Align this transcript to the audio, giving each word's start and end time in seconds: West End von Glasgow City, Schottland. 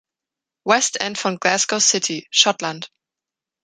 West 0.65 0.97
End 0.99 1.15
von 1.19 1.37
Glasgow 1.37 1.77
City, 1.79 2.27
Schottland. 2.31 2.89